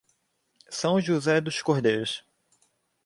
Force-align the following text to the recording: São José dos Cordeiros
São 0.67 0.99
José 0.99 1.39
dos 1.39 1.61
Cordeiros 1.61 2.25